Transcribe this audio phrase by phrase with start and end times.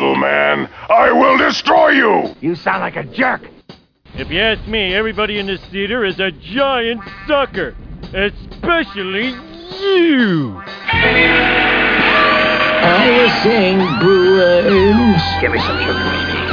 [0.00, 0.68] little man.
[0.88, 2.34] I will destroy you.
[2.40, 3.42] You sound like a jerk.
[4.14, 7.76] If you ask me, everybody in this theater is a giant sucker.
[8.12, 10.60] Especially you.
[12.82, 15.22] I was saying, Brewers.
[15.40, 16.48] Give me some sugar, baby.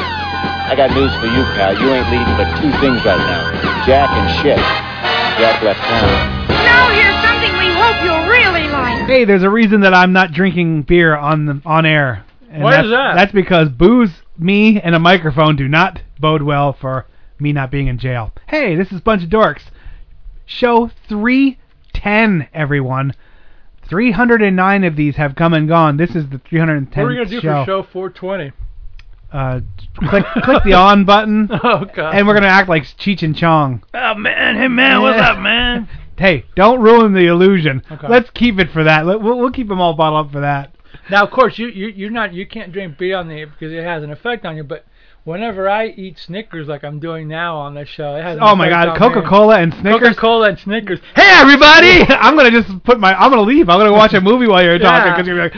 [0.67, 1.79] I got news for you, pal.
[1.79, 4.59] You ain't leading but two things right now Jack and shit.
[5.39, 6.47] Jack left town.
[6.49, 9.07] Now here's something we hope you'll really like.
[9.07, 12.26] Hey, there's a reason that I'm not drinking beer on the on air.
[12.49, 13.15] And Why is that?
[13.15, 17.05] That's because booze, me, and a microphone do not bode well for
[17.39, 18.31] me not being in jail.
[18.47, 19.63] Hey, this is Bunch of Dorks.
[20.45, 23.13] Show 310, everyone.
[23.87, 25.97] 309 of these have come and gone.
[25.97, 27.63] This is the 310th What are we gonna do show.
[27.63, 28.51] for show 420?
[29.31, 29.59] Uh,
[30.07, 32.15] click click the on button, Oh God.
[32.15, 33.83] and we're gonna act like Cheech and Chong.
[33.93, 35.87] Oh man, hey man, what's up, man?
[36.17, 37.83] Hey, don't ruin the illusion.
[37.91, 38.07] Okay.
[38.07, 39.05] Let's keep it for that.
[39.05, 40.73] We'll, we'll keep them all bottled up for that.
[41.09, 43.83] Now, of course, you you you're not you can't drink beer on the because it
[43.83, 44.63] has an effect on you.
[44.63, 44.85] But
[45.23, 48.37] whenever I eat Snickers like I'm doing now on this show, it has.
[48.37, 49.21] An Oh my God, Coca.
[49.27, 50.15] Cola and Snickers.
[50.15, 50.99] Coca-Cola and Snickers.
[51.15, 52.01] Hey everybody!
[52.09, 53.13] I'm gonna just put my.
[53.13, 53.69] I'm gonna leave.
[53.69, 55.53] I'm gonna watch a movie while you're talking because you're like.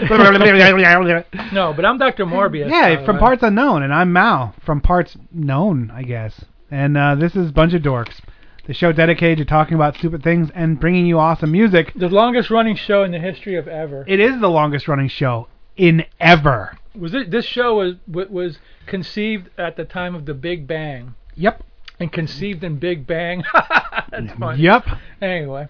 [1.54, 2.26] No, but I'm Dr.
[2.26, 2.70] Morbius.
[2.70, 6.46] yeah, from parts unknown, and I'm Mal from parts known, I guess.
[6.72, 8.20] And uh, this is Bunch of Dorks,
[8.66, 11.92] the show dedicated to talking about stupid things and bringing you awesome music.
[11.96, 14.04] the longest running show in the history of ever.
[14.08, 16.78] It is the longest running show in ever.
[16.96, 17.32] Was it?
[17.32, 21.64] This show was was conceived at the time of the Big Bang Yep.
[22.00, 23.44] and conceived in Big Bang.
[24.12, 24.62] That's funny.
[24.64, 24.86] Yep.
[25.22, 25.68] Anyway,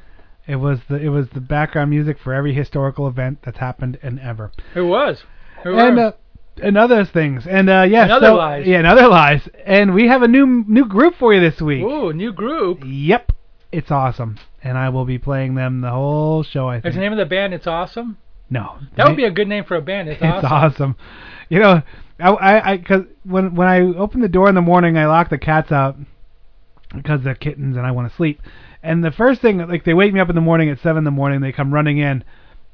[0.47, 4.17] It was the it was the background music for every historical event that's happened in
[4.19, 4.51] ever.
[4.73, 5.23] it was.
[5.65, 6.11] It and uh,
[6.61, 7.45] and other things.
[7.47, 8.67] And uh, yeah, And other so, lies.
[8.67, 9.47] Yeah, and other lies.
[9.65, 11.83] And we have a new new group for you this week.
[11.83, 12.83] Ooh, new group.
[12.85, 13.31] Yep,
[13.71, 14.37] it's awesome.
[14.63, 16.67] And I will be playing them the whole show.
[16.67, 16.85] I think.
[16.87, 17.53] Is the name of the band?
[17.53, 18.17] It's awesome.
[18.49, 20.09] no, That would be a good name for a band.
[20.09, 20.51] It's, It's awesome.
[20.51, 20.95] awesome.
[21.49, 21.81] You know,
[22.19, 25.29] I I, I cause when when I open the door in the morning, I lock
[25.29, 25.95] the cats out
[26.95, 28.41] because they're kittens and I want to sleep.
[28.81, 31.03] And the first thing, like they wake me up in the morning at seven in
[31.03, 32.23] the morning, they come running in,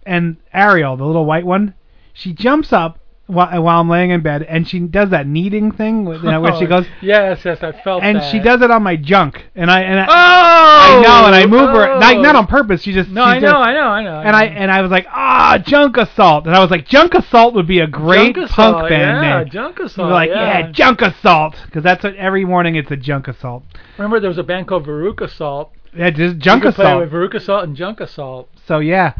[0.05, 1.73] and Ariel, the little white one,
[2.13, 6.05] she jumps up while, while I'm laying in bed, and she does that kneading thing,
[6.05, 8.31] you know, where she goes, Yes, yes, I felt and that.
[8.31, 11.45] she does it on my junk, and I and I, Oh, I know, and I
[11.47, 12.21] move her, like oh.
[12.21, 12.83] not on purpose.
[12.83, 14.19] She just No, she I know, just- I know, I know.
[14.21, 17.55] and I and I was like, ah, Junk Assault, and I was like, Junk Assault
[17.55, 19.49] would be a great Junk punk Assault, band yeah, name.
[19.49, 20.11] Junk Assault.
[20.11, 20.59] like, yeah.
[20.59, 23.63] yeah, Junk Assault, because that's what every morning it's a Junk Assault.
[23.97, 25.71] Remember, there was a band called Veruca Salt.
[25.97, 28.49] Yeah, just Junk you could play with Veruca Salt and Junk Assault.
[28.67, 29.13] So yeah,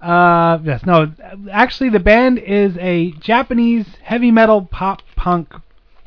[0.00, 1.12] uh, yes, no,
[1.52, 5.54] actually the band is a Japanese heavy metal pop punk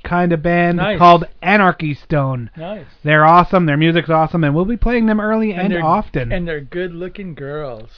[0.04, 0.98] kind of band Nice.
[0.98, 2.50] called Anarchy Stone.
[2.58, 2.86] Nice.
[3.04, 3.66] They're awesome.
[3.66, 6.32] Their music's awesome, and we'll be playing them early and, they're, often.
[6.32, 7.90] And they're good-looking girls.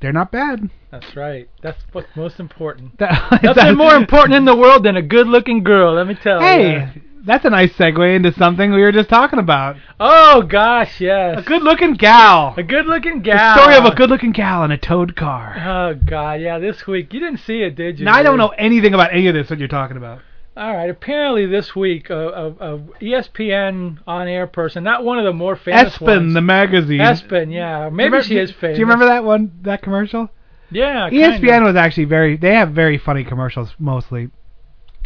[0.00, 0.70] They're not bad.
[0.90, 1.48] That's right.
[1.62, 2.98] That's what's most important.
[2.98, 5.94] That- Nothing more important in the world than a good-looking girl.
[5.94, 7.02] Let me tell Hey, you.
[7.24, 9.76] that's a nice segue into something we were just talking about.
[9.98, 11.38] Oh gosh, yes.
[11.38, 12.54] A good-looking gal.
[12.56, 13.34] A good-looking gal.
[13.34, 13.58] The gal.
[13.58, 15.56] story of a good-looking gal in a towed car.
[15.58, 16.58] Oh god, yeah.
[16.58, 18.04] This week you didn't see it, did you?
[18.04, 20.20] Now I don't know anything about any of this that you're talking about.
[20.56, 20.88] All right.
[20.88, 25.56] Apparently, this week, uh, a, a, a ESPN on-air person, not one of the more
[25.56, 26.34] famous ESPN, ones.
[26.34, 27.00] the magazine.
[27.00, 27.88] ESPN, yeah.
[27.90, 28.76] Maybe you she is famous.
[28.76, 30.28] Do you remember that one, that commercial?
[30.70, 31.10] Yeah.
[31.10, 31.64] ESPN kinda.
[31.64, 32.36] was actually very.
[32.36, 34.30] They have very funny commercials mostly,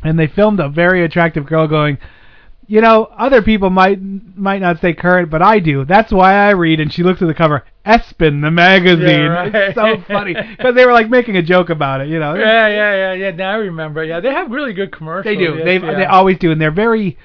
[0.02, 1.98] and they filmed a very attractive girl going.
[2.70, 5.86] You know, other people might might not stay current, but I do.
[5.86, 6.80] That's why I read.
[6.80, 9.06] And she looks at the cover, ESPN, the magazine.
[9.08, 9.54] Yeah, right.
[9.54, 12.08] It's so funny because they were like making a joke about it.
[12.08, 13.30] You know, Yeah, yeah, yeah, yeah.
[13.30, 14.04] Now I remember.
[14.04, 15.24] Yeah, they have really good commercials.
[15.24, 15.64] they do.
[15.64, 15.96] They ESPN.
[15.96, 17.16] they always do, and they're very.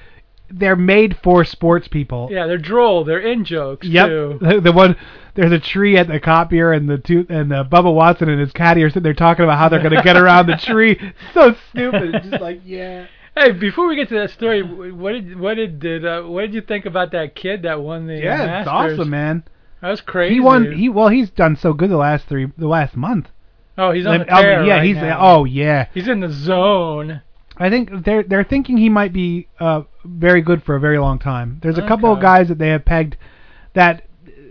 [0.50, 2.28] They're made for sports people.
[2.30, 3.04] Yeah, they're droll.
[3.04, 4.08] They're in jokes Yep.
[4.08, 4.38] too.
[4.40, 4.96] The, the one
[5.34, 8.52] there's a tree at the copier and the two and uh, Bubba Watson and his
[8.52, 10.98] caddy are sitting there talking about how they're going to get around the tree.
[11.34, 12.12] So stupid.
[12.30, 13.06] Just like yeah.
[13.36, 16.54] Hey, before we get to that story, what did what did did uh, what did
[16.54, 19.44] you think about that kid that won the Yeah, it's awesome, man.
[19.80, 20.34] That was crazy.
[20.34, 20.72] He won.
[20.72, 23.28] He well, he's done so good the last three, the last month.
[23.76, 25.18] oh, he's on Like, the tear yeah, right he's now.
[25.20, 25.88] oh yeah.
[25.92, 27.22] he's in the zone.
[27.56, 31.18] I think they're they're thinking he might be uh very good for a very long
[31.18, 31.58] time.
[31.62, 33.16] There's a couple of guys that they have pegged
[33.74, 34.04] that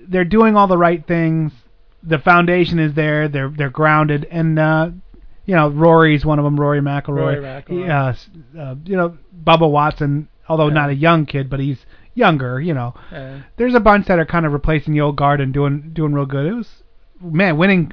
[0.08, 1.52] they're doing all the right things.
[2.02, 3.28] The foundation is there.
[3.30, 4.90] They're they're grounded, and uh,
[5.46, 6.60] you know Rory's one of them.
[6.60, 7.08] Rory McIlroy.
[7.18, 7.84] Rory McIlroy.
[8.54, 10.74] He, uh, uh, you know Bubba Watson, although Yeah.
[10.74, 11.86] not a young kid, but he's
[12.16, 12.60] younger.
[12.62, 15.54] You know, Uh, there's a bunch that are kind of replacing the old guard and
[15.54, 16.46] doing doing real good.
[16.46, 16.84] It was
[17.22, 17.92] man winning.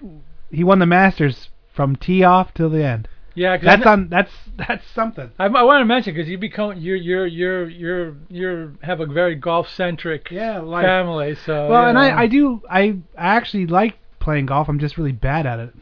[0.50, 3.08] He won the Masters from tee off till the end.
[3.34, 4.08] yeah, 'cause That's on.
[4.08, 5.30] That's that's something.
[5.38, 9.06] I, I want to mention because you become you're you're you're you're you're have a
[9.06, 11.36] very golf centric Yeah, like family.
[11.46, 12.00] So well, and know.
[12.00, 12.82] I I do I
[13.16, 14.68] I actually like playing golf.
[14.68, 15.72] I'm just really bad at it.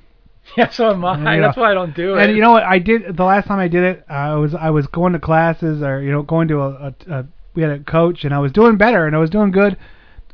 [0.57, 1.37] Yeah, so am I.
[1.37, 1.41] Yeah.
[1.43, 2.23] That's why I don't do it.
[2.23, 2.65] And you know what?
[2.65, 4.05] I did the last time I did it.
[4.11, 6.95] Uh, I was I was going to classes or you know going to a, a,
[7.11, 9.77] a we had a coach and I was doing better and I was doing good,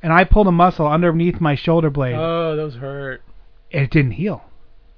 [0.02, 2.14] and I pulled a muscle underneath my shoulder blade.
[2.16, 3.22] oh, those hurt.
[3.70, 4.44] it didn't heal.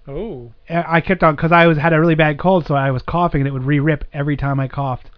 [0.08, 0.52] Oh.
[0.70, 3.40] I kept on because I was had a really bad cold, so I was coughing
[3.40, 5.10] and it would re-rip every time I coughed.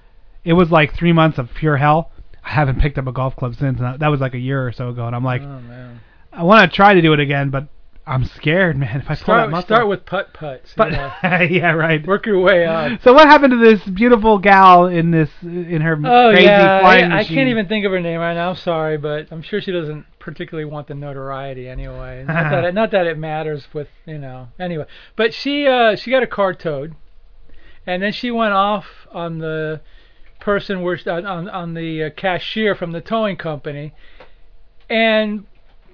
[0.45, 2.11] It was like three months of pure hell.
[2.43, 3.79] I haven't picked up a golf club since.
[3.79, 6.01] And that- that was like a year or so ago, and I'm like, oh man.
[6.33, 7.69] I want to try to do it again, but
[8.09, 9.01] I'm scared, man.
[9.01, 10.73] If I pull that Start muscle, start with putt putts.
[10.77, 10.93] but
[11.51, 12.05] yeah, right.
[12.07, 13.03] Work your way up.
[13.03, 17.05] So what happened to this beautiful gal in this in her Oh crazy yeah, flying
[17.05, 17.37] I, I machine?
[17.37, 18.51] can't even think of her name right now.
[18.51, 22.25] I'm sorry, but I'm sure she doesn't particularly want the notoriety anyway.
[22.27, 24.49] Not that it, not that it matters with you know.
[24.59, 26.95] Anyway, but she uh she got a car towed,
[27.87, 29.83] and then she went off on the
[30.41, 33.93] person where on on, on the uh, cashier from the towing company,
[34.89, 35.45] and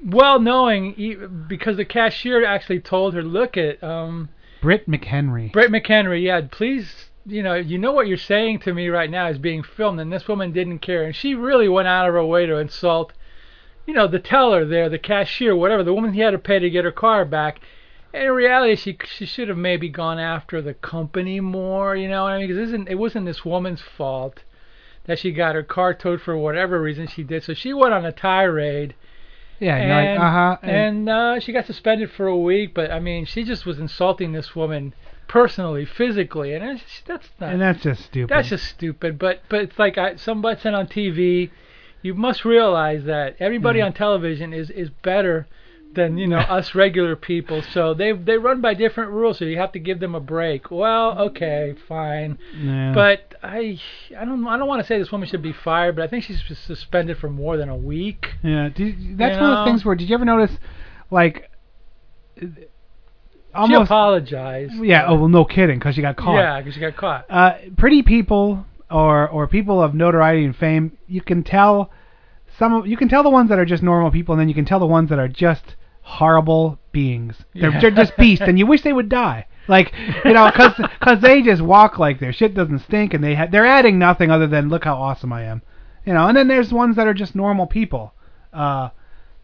[0.05, 4.29] well knowing because the cashier actually told her, look at um
[4.65, 5.53] Britt McHenry.
[5.53, 9.29] Brett McHenry, yeah, please, you know, you know what you're saying to me right now
[9.29, 12.25] is being filmed, and this woman didn't care, and she really went out of her
[12.25, 13.13] way to insult,
[13.87, 16.71] you know, the teller there, the cashier, whatever, the woman he had to pay to
[16.71, 17.61] get her car back.
[18.15, 22.23] And in reality, she she should have maybe gone after the company more, you know
[22.23, 22.49] what I mean?
[22.49, 24.45] Because it wasn't this woman's fault
[25.05, 27.43] that she got her car towed for whatever reason she did.
[27.43, 28.95] So she went on a tirade
[29.65, 30.57] yeah, and, like, uh huh.
[30.63, 32.75] and uh, she got suspended for a week.
[32.75, 34.95] But I mean, she just was insulting this woman
[35.27, 37.53] personally, physically, and that's not.
[37.53, 38.31] and that's just stupid.
[38.31, 39.19] that's just stupid.
[39.19, 41.51] But but it's like I, somebody said on TV,
[42.03, 43.87] you must realize that everybody Mm.
[43.87, 45.47] on television is is better
[45.95, 47.63] than you know us regular people.
[47.63, 49.39] So they they run by different rules.
[49.39, 50.71] So you have to give them a break.
[50.71, 52.39] Well, okay, fine.
[52.57, 52.93] Yeah.
[52.95, 53.79] But I
[54.19, 56.25] I don't I don't want to say this woman should be fired, but I think
[56.25, 58.27] she's suspended for more than a week.
[58.43, 60.57] yeah, did, that's You one of those things where did you ever notice,
[61.11, 61.51] like,
[63.55, 64.73] almost she apologized.
[64.83, 65.07] yeah.
[65.07, 66.37] Oh well, no kidding, because she got caught.
[66.37, 67.27] Yeah, because she got caught.
[67.31, 71.91] uh, pretty people or or people of notoriety and fame, you can tell
[72.59, 74.55] some of you can tell the ones that are just normal people, and then you
[74.55, 77.35] can tell the ones that are just horrible beings.
[77.55, 77.81] They're, Yeah.
[77.81, 79.47] they're just beasts, and you wish they would die.
[79.67, 79.93] Like
[80.25, 83.49] you know, because cause they just walk like their shit doesn't stink, and they ha-
[83.51, 85.63] they're adding nothing other than look how awesome I am.
[86.05, 88.13] You know, and then there's ones that are just normal people.
[88.53, 88.91] Uh,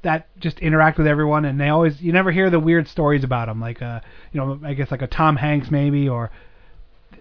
[0.02, 3.46] that just interact with everyone, and they always you never hear the weird stories about
[3.48, 4.00] them, like uh,
[4.32, 6.30] you know, I guess like a Tom Hanks maybe, or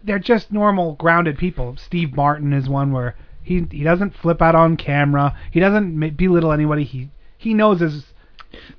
[0.04, 1.76] they're just normal, grounded people.
[1.78, 6.52] Steve Martin is one where he he doesn't flip out on camera, he doesn't belittle
[6.52, 6.84] anybody.
[6.84, 8.14] He he knows his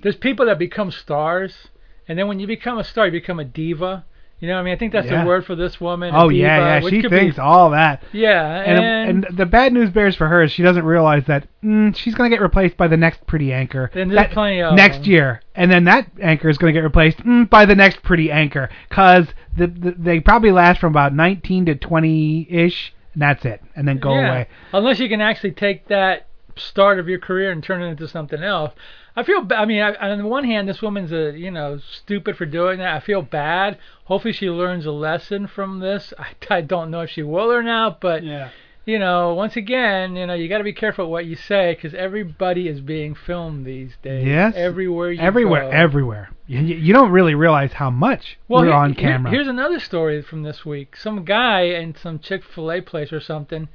[0.03, 1.69] There's people that become stars,
[2.09, 4.05] and then when you become a star, you become a diva.
[4.41, 4.73] You know what I mean?
[4.75, 5.21] I think that's Yeah.
[5.23, 6.13] the word for this woman.
[6.15, 8.03] oh diva, yeah yeah which she thinks Be, all that.
[8.11, 11.95] yeah, And, and the bad news bears for her is she doesn't realize that mm,
[11.95, 15.07] she's gonna get replaced by the next pretty anchor And there's that- plenty of next
[15.07, 18.71] year, and then that anchor is gonna get replaced mm, by the next pretty anchor,
[18.89, 19.27] cause
[19.59, 23.87] the, the they probably last from about 19 to 20 ish, and that's it, and
[23.87, 24.27] then go yeah.
[24.31, 24.49] away.
[24.73, 28.43] Unless you can actually take that start of your career and turn it into something
[28.43, 28.73] else.
[29.21, 29.43] I feel.
[29.43, 32.47] ba- I mean, I, on the one hand, this woman's a you know stupid for
[32.47, 32.95] doing that.
[32.97, 33.79] I feel bad.
[34.05, 36.13] Hopefully, she learns a lesson from this.
[36.19, 38.51] I, I don't know if she will or not, but Yeah.
[38.85, 41.95] you know, once again, you know, you got to be careful what you say because
[41.95, 44.27] everybody is being filmed these days.
[44.27, 44.55] Yes.
[44.57, 45.71] Everywhere you everywhere, go.
[45.71, 46.31] everywhere.
[46.47, 49.31] You, you you don't really realize how much Well, we're here- on here- camera.
[49.31, 50.97] here's another story from this week.
[50.97, 53.69] Some guy in some Chick Fil A place or something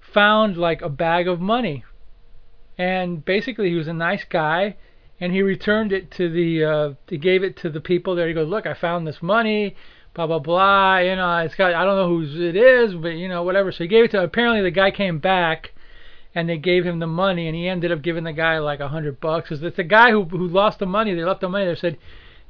[0.00, 1.84] found like a bag of money,
[2.80, 4.74] and basically he was a nice guy,
[5.20, 8.26] and he returned it to the uh, he gave it to the people there.
[8.26, 9.76] He goes, look, I found this money.
[10.14, 10.96] Blah blah blah.
[10.96, 13.70] You know, it's got I don't know whose it is, but you know whatever.
[13.70, 14.22] So he gave it to.
[14.22, 15.72] Apparently the guy came back,
[16.34, 18.88] and they gave him the money, and he ended up giving the guy like a
[18.88, 19.50] hundred bucks.
[19.52, 21.14] it's the guy who who lost the money.
[21.14, 21.66] They left the money.
[21.66, 21.98] They said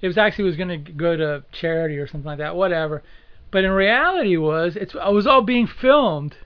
[0.00, 3.02] it was actually was going to go to charity or something like that, whatever.
[3.50, 6.36] But in reality, was it's it was all being filmed.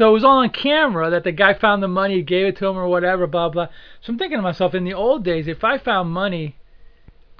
[0.00, 2.66] So it was all on camera that the guy found the money, gave it to
[2.66, 3.66] him or whatever, blah blah.
[4.00, 6.56] So I'm thinking to myself, in the old days, if I found money,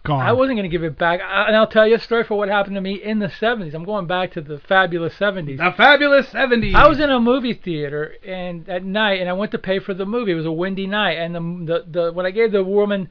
[0.05, 0.21] Gone.
[0.21, 1.21] I wasn't going to give it back.
[1.23, 3.73] I, and I'll tell you a story for what happened to me in the 70s.
[3.73, 5.57] I'm going back to the fabulous 70s.
[5.57, 6.75] the fabulous 70s.
[6.75, 9.95] I was in a movie theater and at night, and I went to pay for
[9.95, 10.33] the movie.
[10.33, 13.09] It was a windy night, and the the, the when I gave the woman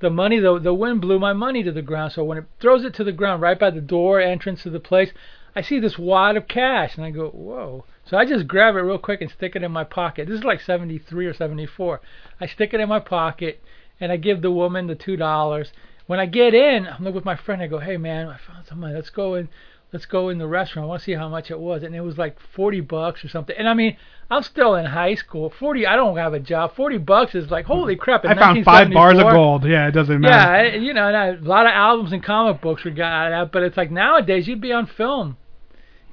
[0.00, 2.12] the money, the the wind blew my money to the ground.
[2.12, 4.80] So when it throws it to the ground right by the door entrance to the
[4.80, 5.10] place,
[5.56, 7.86] I see this wad of cash, and I go, whoa.
[8.04, 10.28] So I just grab it real quick and stick it in my pocket.
[10.28, 12.00] This is like 73 or 74.
[12.40, 13.60] I stick it in my pocket,
[13.98, 15.72] and I give the woman the two dollars.
[16.06, 17.62] When I get in, I'm with my friend.
[17.62, 18.94] I go, hey man, I found some money.
[18.94, 19.48] Let's go and
[19.92, 20.84] let's go in the restaurant.
[20.84, 23.28] I want to see how much it was, and it was like forty bucks or
[23.28, 23.56] something.
[23.58, 23.96] And I mean,
[24.30, 25.50] I'm still in high school.
[25.50, 26.76] Forty, I don't have a job.
[26.76, 28.24] Forty bucks is like holy crap.
[28.24, 29.64] In I found five bars of gold.
[29.64, 30.52] Yeah, it doesn't Yeah, matter.
[30.52, 33.32] I- you know, and I, a lot of albums and comic books were got out
[33.32, 35.38] of that, but it's like nowadays you'd be on film.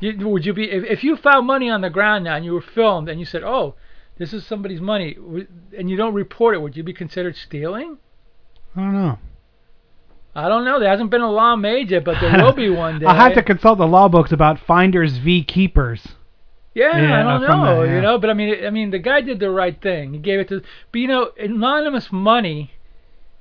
[0.04, 2.54] You, would you be if, if you found money on the ground now and you
[2.54, 3.76] were filmed and you said, "Oh,
[4.18, 5.16] this is somebody's money,"
[5.78, 7.98] and you don't report it, would you be considered stealing?
[8.76, 9.20] I don't know.
[10.36, 10.80] I don't know.
[10.80, 13.06] There hasn't been a law made yet, but there will be one day.
[13.06, 16.06] I'll have to consult the law books about finders v keepers.
[16.74, 17.82] Yeah, Yeah, I don't know.
[17.82, 17.96] that, yeah.
[17.96, 20.14] You know, but I mean, I mean, the guy did the right thing.
[20.14, 22.72] He gave it to, but you know, anonymous money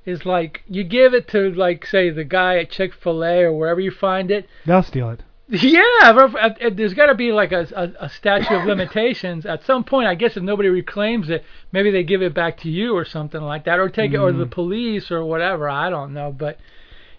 [0.05, 3.53] is like you give it to like say the guy at Chick Fil A or
[3.53, 4.47] wherever you find it.
[4.65, 5.23] They'll steal it.
[5.49, 8.65] Yeah, if- if- uh, uh, there's got to be like a, a, a statute of
[8.73, 10.07] limitations at some point.
[10.07, 13.41] I guess if nobody reclaims it, maybe they give it back to you or something
[13.41, 14.37] like that, or take it, or Mm.
[14.37, 14.53] the mm-hmm.
[14.53, 15.69] police or whatever.
[15.69, 16.57] I don't know, but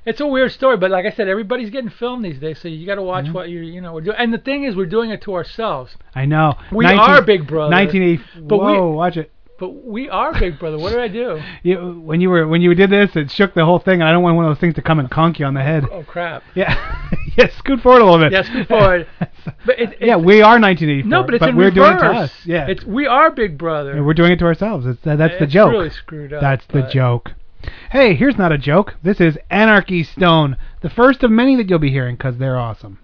[0.06, 0.78] it's a weird story.
[0.78, 3.34] But like I said, everybody's getting filmed these days, so you got to watch mm-hmm.
[3.34, 4.16] what you you know we're doing.
[4.18, 5.94] And the thing is, we're doing it to ourselves.
[6.14, 6.54] I know.
[6.72, 7.70] We are Big Brother.
[7.74, 8.46] 1980.
[8.46, 9.30] But we- Whoa, watch it.
[9.58, 10.78] But we are Big Brother.
[10.78, 11.40] What did I do?
[11.62, 14.12] You, when you were when you did this, it shook the whole thing, and I
[14.12, 15.84] don't want one of those things to come and conk you on the head.
[15.90, 16.42] Oh crap!
[16.54, 16.74] Yeah,
[17.38, 17.48] yeah.
[17.56, 18.32] Scoot forward a little bit.
[18.32, 19.06] Yeah, scoot forward.
[19.64, 21.08] But it, it, yeah, we are 1984.
[21.08, 21.74] no, but it's in we're reverse.
[21.74, 22.32] doing it to us.
[22.44, 23.94] Yeah, it's we are Big Brother.
[23.94, 24.86] Yeah, we're doing it to ourselves.
[24.86, 25.70] It's, uh, that's the It's joke.
[25.72, 27.32] really screwed up, That's the joke.
[27.92, 28.96] Hey, here's not a joke.
[29.02, 32.98] This is Anarchy Stone, the first of many that you'll be hearing because they're awesome.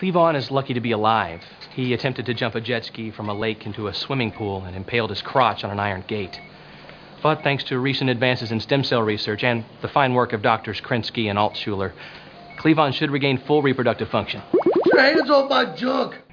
[0.00, 1.42] Cleavon is lucky to be alive.
[1.74, 4.74] He attempted to jump a jet ski from a lake into a swimming pool and
[4.74, 6.40] impaled his crotch on an iron gate.
[7.22, 10.80] But thanks to recent advances in stem cell research and the fine work of doctors
[10.80, 11.92] Krinsky and Altschuler,
[12.56, 14.40] Cleavon should regain full reproductive function.
[14.86, 16.29] Your hands off my junk!「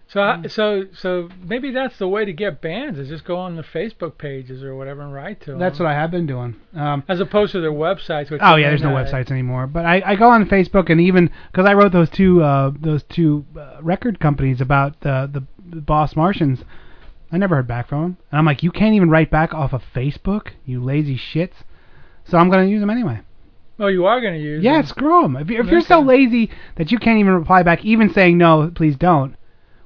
[0.08, 3.56] So, I- so, so maybe that's the way to get bands is just go on
[3.56, 5.58] the Facebook pages or whatever and write to them.
[5.60, 6.56] That's what I have been doing.
[6.74, 8.30] Um, As opposed to their websites.
[8.30, 9.66] Which Oh yeah, there's no websites anymore.
[9.66, 13.02] But I, I go on Facebook and even because I wrote those two uh, those
[13.02, 15.44] two uh, record companies about the, the
[15.76, 16.64] the Boss Martians,
[17.30, 18.16] I never heard back from them.
[18.32, 21.64] And I'm like, you can't even write back off of Facebook, you lazy shits.
[22.24, 23.20] So I'm gonna use them anyway.
[23.80, 24.64] Oh, you are going to use.
[24.64, 24.86] Yeah, them.
[24.86, 25.36] screw them.
[25.36, 28.96] If, if you're so lazy that you can't even reply back, even saying no, please
[28.96, 29.36] don't.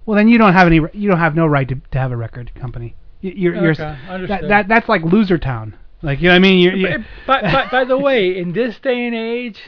[0.06, 0.76] Well, then you don't have any.
[0.92, 2.96] You don't have no right to, to have a record company.
[3.20, 5.76] You- You're, you're, Okay, that, that that's like loser town.
[6.02, 6.58] Like you know what I mean?
[6.58, 9.60] You're, you But, but by the way, in this day and age,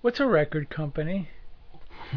[0.00, 1.28] what's a record company?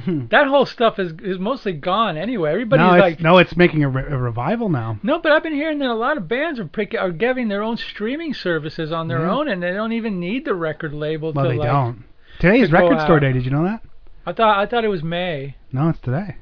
[0.05, 0.27] Hmm.
[0.27, 2.51] that whole stuff is is mostly gone anyway.
[2.51, 4.99] Everybody's no, it's, like, no, it's making a, re- a revival now.
[5.01, 7.63] no, but I've been hearing that a lot of bands are pick, are giving their
[7.63, 9.31] own streaming services on their Yeah.
[9.31, 11.67] own, and they don't even need the record label Well, to they like.
[11.69, 12.03] don't.
[12.39, 13.21] Today's to record store out.
[13.21, 13.33] day.
[13.33, 13.81] Did you know that?
[14.27, 15.55] I thought I thought it was May.
[15.71, 16.37] No, it's today.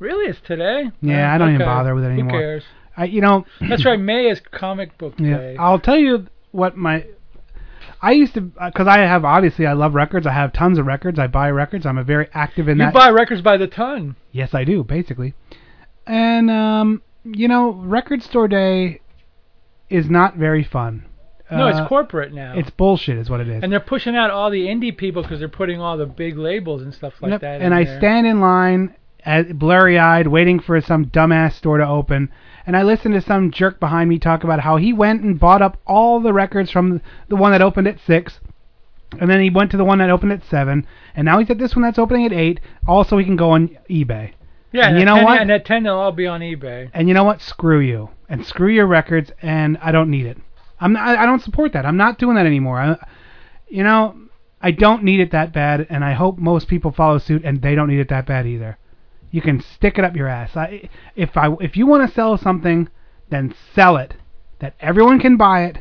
[0.00, 0.90] Really, it's today?
[1.02, 1.68] Yeah, Uh, I don't even okay.
[1.68, 2.32] bother with it anymore.
[2.32, 2.64] Who cares?
[2.96, 3.44] I, you know.
[3.60, 4.00] That's right.
[4.00, 5.54] May is comic book day.
[5.54, 5.62] Yeah.
[5.62, 7.04] I'll tell you what my.
[8.02, 10.26] I used to, because I have obviously I love records.
[10.26, 11.18] I have tons of records.
[11.18, 11.84] I buy records.
[11.84, 12.94] I'm a very active in that you that.
[12.94, 14.16] buy records by the ton.
[14.32, 15.34] Yes, I do, basically.
[16.06, 19.00] And um, you know, record store day
[19.90, 21.04] is not very fun.
[21.50, 22.54] No, it's Uh, corporate now.
[22.56, 23.62] It's bullshit, is what it is.
[23.62, 26.80] and they're pushing out all the indie people because they're putting all the big labels
[26.80, 27.54] and stuff like Yep, that.
[27.56, 27.98] And in I there.
[27.98, 28.94] stand in line,
[29.54, 32.30] blurry eyed, waiting for some dumbass store to open.
[32.66, 35.62] And I listened to some jerk behind me talk about how he went and bought
[35.62, 38.40] up all the records from the one that opened at 6.
[39.18, 40.86] And then he went to the one that opened at 7.
[41.16, 42.60] And now he's at this one that's opening at 8.
[42.86, 44.32] Also, he can go on eBay.
[44.72, 45.40] Yeah, and and you know 10, what?
[45.40, 46.90] And at ten, they'll all be on eBay.
[46.94, 47.40] And you know what?
[47.40, 48.10] Screw you.
[48.28, 49.32] And screw your records.
[49.42, 50.38] And I don't need it.
[50.80, 51.84] I'm not, I don't support that.
[51.84, 52.78] I'm not doing that anymore.
[52.80, 53.06] I,
[53.68, 54.16] you know,
[54.62, 57.74] I don't need it that bad, and I hope most people follow suit, and they
[57.74, 58.76] don't need it that bad either.
[59.30, 60.56] You can stick it up your ass.
[60.56, 62.88] I, if I if you want to sell something,
[63.30, 64.14] then sell it,
[64.58, 65.78] that everyone can buy it,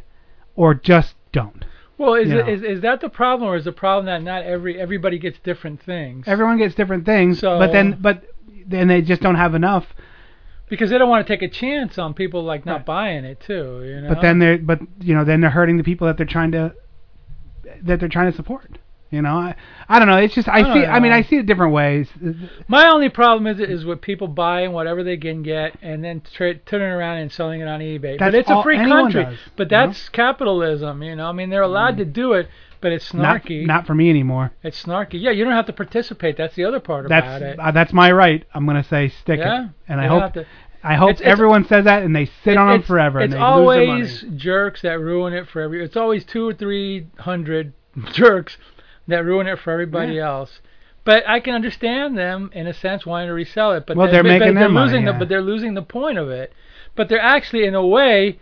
[0.55, 1.65] or just don't.
[1.97, 4.79] Well, is, it, is is that the problem, or is the problem that not every
[4.79, 6.27] everybody gets different things?
[6.27, 8.23] Everyone gets different things, So- but then but
[8.65, 9.87] then they just don't have enough.
[10.69, 13.83] Because they don't want to take a chance on people like not buying it too.
[13.83, 14.09] You know.
[14.09, 16.73] But then they're but you know then they're hurting the people that they're trying to
[17.81, 18.77] that they're trying to support.
[19.11, 19.55] You know, I
[19.87, 20.17] I don't know.
[20.17, 20.85] It's just I, I see.
[20.85, 21.11] I mean.
[21.11, 22.07] I see it different ways.
[22.67, 26.55] My only problem is is with people buying whatever they can get and then tra-
[26.59, 28.19] turning around and selling it on eBay.
[28.19, 29.23] but That's it's a free country.
[29.25, 29.87] does, but you know?
[29.87, 31.01] that's capitalism.
[31.01, 32.47] You know, I mean, they're allowed to do it,
[32.81, 33.65] but it's snarky.
[33.65, 34.51] not for me anymore.
[34.61, 35.19] it's snarky.
[35.19, 36.37] Yeah, you don't have to participate.
[36.37, 37.59] That's the other part That's about it.
[37.59, 38.45] uh, that's my right.
[38.53, 40.45] I'm gonna say stick Yeah, it, and I hope to-
[40.83, 43.41] I hope It's- it's- everyone says that and they sit on them forever It's and
[43.41, 43.89] they lose their money.
[43.89, 45.83] always jerks that ruin it for every.
[45.83, 47.73] It's always two or three hundred
[48.13, 48.55] jerks
[49.09, 50.27] that ruin it for everybody Yeah.
[50.29, 50.61] else.
[51.05, 53.85] But I can understand them in a sense wanting to resell it.
[53.85, 56.17] But Well, they- they're making they're their money, losing the, but they're losing the point
[56.17, 56.53] of it.
[56.95, 58.37] But they're actually in a way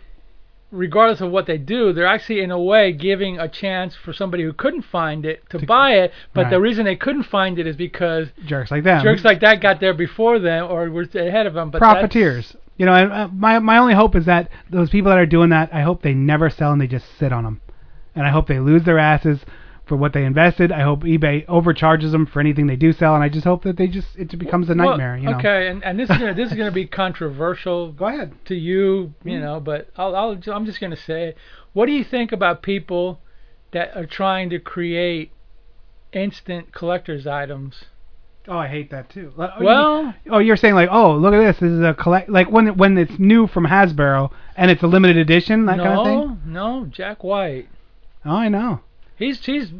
[0.71, 4.43] regardless of what they do, they're actually in a way giving a chance for somebody
[4.43, 6.11] who couldn't find it to, buy it.
[6.33, 9.01] But the reason they couldn't find it is because Jerks like them.
[9.01, 11.69] jerks like that got there before them or were ahead of them.
[11.69, 12.55] But profiteers.
[12.77, 15.49] You know, and uh, my my only hope is that those people that are doing
[15.49, 17.61] that, I hope they never sell and they just sit on them,
[18.13, 19.43] and I hope they lose their asses
[19.87, 20.71] for what they invested.
[20.71, 23.77] I hope eBay overcharges them for anything they do sell, and I just hope that
[23.77, 25.17] they just it becomes a Well, nightmare.
[25.17, 25.37] you know.
[25.37, 27.91] Okay, and, and this is gonna, this is going to be controversial.
[27.91, 28.33] Go ahead.
[28.45, 29.41] To you, you Mm.
[29.41, 31.35] know, but I'll, I'll I'm just going to say,
[31.73, 33.19] what do you think about people
[33.71, 35.31] that are trying to create
[36.13, 37.85] instant collector's items?
[38.49, 39.33] Oh, I hate that too.
[39.37, 41.57] Oh, Well- oh, you're saying like, oh, look at this.
[41.59, 45.17] This is a collect like when when it's new from Hasbro and it's a limited
[45.17, 46.41] edition, that no, kind of thing.
[46.53, 47.67] No, no, Jack White.
[48.25, 48.79] Oh, I know.
[49.17, 49.71] He's he's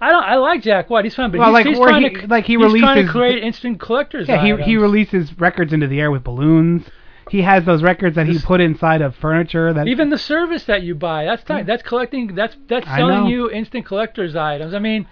[0.00, 1.04] I don't I like Jack White.
[1.04, 3.06] He's fun, but Well, he's, like, he's trying he- to like, he he's trying releases-
[3.06, 4.66] to create instant collector's Yeah, he items.
[4.66, 6.86] he releases records into the air with balloons.
[7.30, 9.72] He has those records that he put inside of furniture.
[9.72, 13.50] That Even the service that you buy, that's ti- that's collecting, that's that's selling you
[13.50, 14.74] instant collector's items.
[14.74, 15.06] I mean,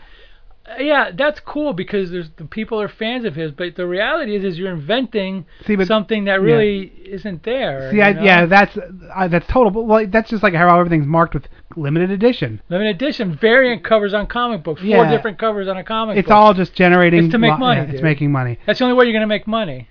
[0.79, 4.44] yeah, that's cool because there's the people are fans of his, but the reality is,
[4.44, 6.46] is you're inventing See, but- something that yeah.
[6.46, 7.90] really isn't there.
[7.90, 8.23] See, I, know?
[8.23, 9.70] yeah, that's uh, that's total.
[9.70, 11.46] But well, that's just like how everything's marked with
[11.77, 12.61] limited edition.
[12.68, 16.18] Limited edition variant covers on comic books, four different covers on a comic book.
[16.20, 16.37] It's book.
[16.37, 17.25] all just generating.
[17.25, 17.81] It's to make lo- money.
[17.81, 18.59] yeah, it's making money.
[18.66, 19.88] That's the only way you're gonna make money.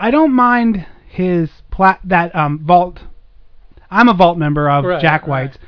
[0.00, 3.00] I don't mind his plat that um vault.
[3.90, 5.44] I'm a vault member of Right, Jack right.
[5.44, 5.58] White's.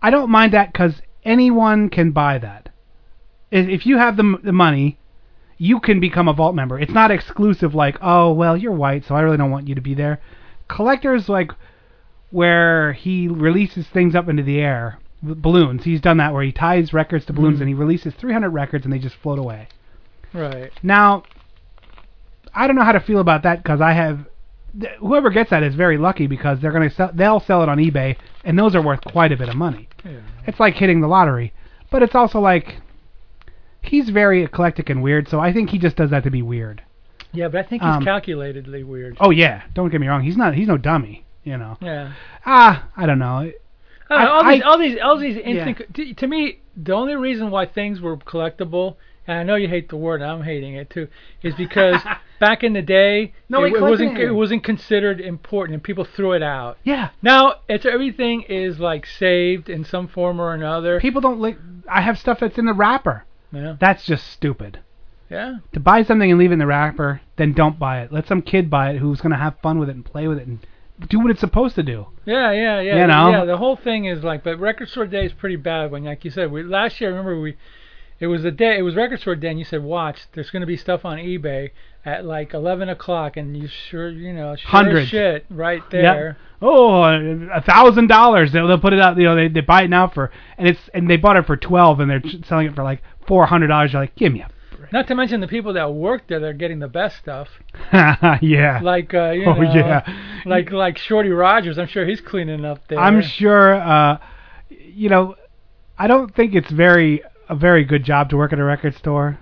[0.00, 2.61] I don't mind that because anyone can buy that.
[3.52, 4.98] If if you have the the money,
[5.58, 6.80] you can become a vault member.
[6.80, 9.80] It's not exclusive like, oh well, you're white, so I really don't want you to
[9.80, 10.18] be there.
[10.68, 11.52] Collectors like
[12.30, 15.84] where he releases things up into the air, balloons.
[15.84, 17.60] He's done that where he ties records to balloons Mhm.
[17.60, 19.68] and he releases 300 records and they just float away.
[20.32, 20.72] Right.
[20.82, 21.24] Now,
[22.54, 24.26] I don't know how to feel about that because I have
[24.80, 27.76] th- whoever gets that is very lucky because they're gonna sell they'll sell it on
[27.78, 29.88] eBay and those are worth quite a bit of money.
[30.04, 30.12] Yeah.
[30.46, 31.52] It's like hitting the lottery,
[31.90, 32.76] but it's also like
[33.82, 36.82] he's very eclectic and weird, so I think he just does that to be weird.
[37.32, 39.16] Yeah, but I think he's Um, calculatedly weird.
[39.20, 41.78] Oh yeah, don't get me wrong, he's not he's no dummy, you know.
[41.80, 42.12] Yeah.
[42.44, 43.50] Ah, I don't know.
[44.10, 45.42] I all I- these, all these, all these Yeah.
[45.66, 45.94] instant.
[45.94, 49.88] To, to me, the only reason why things were collectible, and I know you hate
[49.88, 51.08] the word, and I'm hating it too,
[51.42, 52.02] is because
[52.40, 54.24] back in the day, No, it, it wasn't, it.
[54.28, 56.76] it wasn't considered important, and people threw it out.
[56.84, 57.10] Yeah.
[57.22, 61.00] Now it's everything is like saved in some form or another.
[61.00, 61.56] People don't like.
[61.88, 63.24] I have stuff that's in the wrapper.
[63.52, 63.76] Yeah.
[63.78, 64.80] That's just stupid.
[65.30, 65.56] Yeah.
[65.72, 68.12] To buy something and leave it in the wrapper, then don't buy it.
[68.12, 70.46] Let some kid buy it who's gonna have fun with it and play with it
[70.46, 70.58] and
[71.08, 72.06] do what it's supposed to do.
[72.24, 73.00] Yeah, yeah, yeah.
[73.00, 73.30] You know?
[73.30, 76.24] Yeah, the whole thing is like, but Record Store Day is pretty bad when, like
[76.24, 77.10] you said, we last year.
[77.10, 77.56] Remember we,
[78.22, 80.60] it was the day, it was Record Store Day, and you said, watch, there's going
[80.60, 81.70] to be stuff on eBay
[82.04, 85.08] at like 11 o'clock, and you sure, you know, sure Hundreds.
[85.08, 85.90] shit right Yep.
[85.90, 86.36] there.
[86.60, 88.52] Oh, a thousand dollars.
[88.52, 89.16] They'll they'll put it out.
[89.18, 91.56] You know, they they buy it now for and it's and they bought it for
[91.56, 93.92] twelve and they're selling it for like four hundred dollars.
[93.92, 94.44] You're like, give me
[94.92, 97.48] Not to mention the people that work there, they're getting the best stuff.
[97.92, 98.78] yeah.
[98.80, 100.40] Like, uh, you Oh, know, yeah.
[100.46, 101.78] like like Shorty Rogers.
[101.78, 102.98] I'm sure he's cleaning up there.
[103.00, 103.74] I'm sure.
[103.74, 104.18] uh
[104.70, 105.34] You know,
[105.98, 109.38] I don't think it's very a very good job to work at a record store.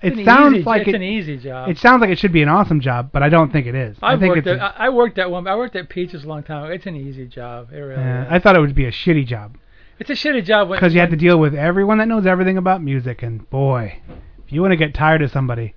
[0.00, 1.68] It sounds easy- like it's it, an easy job.
[1.68, 3.96] It sounds like it should be an awesome job, but I don't think it is.
[4.00, 4.60] I I've think worked it's.
[4.62, 5.46] at, a- I I worked at one.
[5.48, 6.72] I worked at Peaches a long time ago.
[6.72, 7.72] It's an easy job.
[7.72, 8.28] It really yeah, is.
[8.30, 9.56] I thought it would be a shitty job
[9.98, 12.80] It's a shitty job because you have to deal with everyone that knows everything about
[12.80, 13.98] music, and boy,
[14.46, 15.74] if you want to get tired of somebody,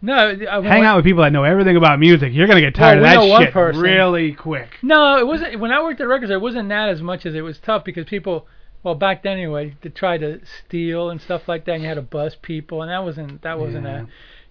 [0.00, 0.14] no.
[0.14, 2.32] Uh, I, hang out with people that know everything about music.
[2.32, 3.82] You're gonna get tired Well, we of that shit person.
[3.82, 4.70] really quick.
[4.80, 5.60] No, it wasn't.
[5.60, 8.06] When I worked at records, it wasn't that as much as it was tough because
[8.06, 8.46] people,
[8.82, 11.94] well, back then anyway, to try to steal and stuff like that, and you had
[11.94, 14.02] to bust people, and that wasn't that wasn't Yeah.
[14.02, 14.06] a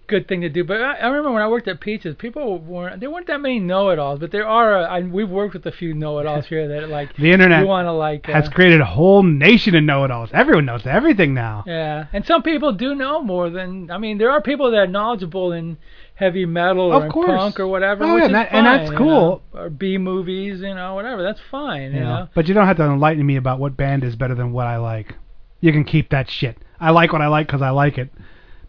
[0.06, 0.64] good thing to do.
[0.64, 3.58] But I, I remember when I worked at Peaches, people weren't there weren't that many
[3.60, 4.82] know-it-alls, but there are.
[4.82, 7.86] Uh, I, we've worked with a few know-it-alls here that like The internet you want
[7.86, 10.30] to like uh, has created a whole nation of know-it-alls.
[10.32, 11.64] Everyone knows everything now.
[11.66, 13.90] Yeah, and some people do know more than.
[13.90, 15.76] I mean, there are people that are knowledgeable in
[16.20, 19.42] heavy metal or punk or whatever, Oh, yeah, and that- fine, and that's you cool.
[19.54, 21.22] know, or B movies, you know, whatever.
[21.22, 22.28] That's fine, you You know, know.
[22.34, 24.76] But you don't have to enlighten me about what band is better than what I
[24.76, 25.14] like.
[25.60, 26.58] You can keep that shit.
[26.78, 28.10] I like what I like because I like it,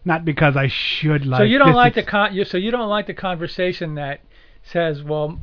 [0.04, 1.40] not because I should like.
[1.40, 4.20] so you don't this like the con- you, so you don't like the conversation that
[4.62, 5.38] says, well,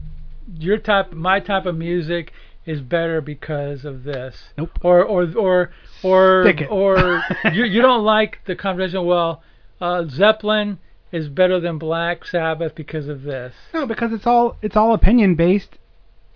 [0.58, 2.34] your type, my type of music
[2.66, 4.36] is better because of this.
[4.58, 4.72] Nope.
[4.82, 5.72] Or or or
[6.04, 9.06] or or you you don't like the conversation.
[9.06, 9.44] Well,
[9.80, 10.80] uh, Zeppelin
[11.12, 13.54] is better than Black Sabbath because of this.
[13.74, 15.78] No, because it's all it's all opinion based,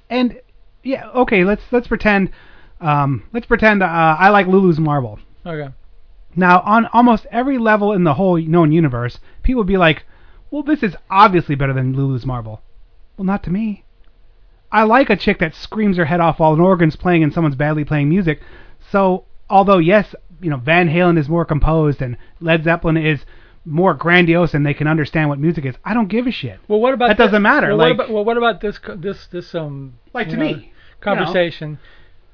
[0.10, 0.40] and
[0.84, 1.44] yeah, okay.
[1.44, 2.32] Let's let's pretend,
[2.82, 3.86] um, let's pretend uh,
[4.20, 5.20] I like Lulu's Marble.
[5.46, 5.74] Okay.
[6.36, 10.06] Now, on almost every level in the whole known universe, people would be like,
[10.50, 12.62] "Well, this is obviously better than Lulu's Marble."
[13.18, 13.84] Well, not to me.
[14.72, 17.56] I like a chick that screams her head off while an organ's playing and someone's
[17.56, 18.42] badly playing music.
[18.90, 23.24] So although yes, you know Van Halen is more composed and Led Zeppelin is
[23.66, 26.60] more grandiose and they can understand what music is, I don't give a shit.
[26.68, 27.18] Well, what about that?
[27.18, 27.70] Doesn't matter.
[27.70, 30.74] Well, like what about, well, what about this this this um Like to know, me,
[31.02, 31.80] conversation?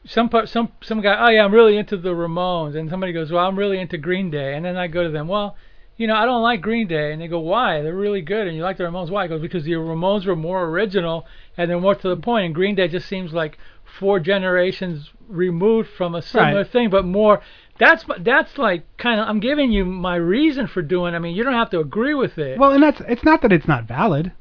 [0.06, 3.32] Some part, some some guy, oh yeah, I'm really into the Ramones, and somebody goes,
[3.32, 5.56] well, I'm really into Green Day, and then I go to them, well,
[5.98, 7.82] you know, I don't like Green Day, and they go, why?
[7.82, 9.26] They're really good, and you like the Ramones, why?
[9.26, 12.56] I go, because the Ramones were more original and they're more to the point, and
[12.56, 13.58] Green Day just seems like
[14.00, 16.68] four generations removed from a similar Right.
[16.72, 17.42] thing, but more.
[17.80, 21.16] That's that's like kind of I'm giving you my reason for doing.
[21.16, 22.60] I mean, you don't have to agree with it.
[22.60, 24.34] Well, and that's it's not that it's not valid.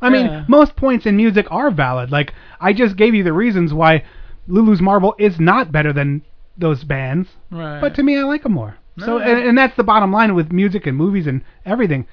[0.00, 0.44] I mean, Yeah.
[0.48, 2.10] most points in music are valid.
[2.10, 4.04] Like I just gave you the reasons why
[4.46, 6.22] Lulu's Marble is not better than
[6.58, 7.28] those bands.
[7.50, 7.80] Right.
[7.80, 8.76] But to me, I like them more.
[8.98, 9.26] So, Right.
[9.28, 12.06] and, and that's the bottom line with music and movies and everything.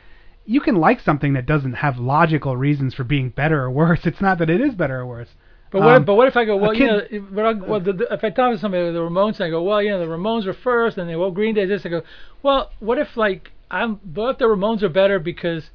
[0.45, 4.05] You can like something that doesn't have logical reasons for being better or worse.
[4.05, 5.35] It's not that it is better or worse.
[5.71, 5.95] But what?
[5.95, 6.57] Um, if, but what if I go?
[6.57, 8.99] Well, you know, if, but I, well, the, the, if I talk to somebody, the
[8.99, 11.53] Ramones, and I go, well, you know, the Ramones were first, and they well, Green
[11.55, 11.85] Day this.
[11.85, 12.01] I go,
[12.41, 13.95] well, what if like I'm?
[14.13, 15.69] What if the Ramones are better because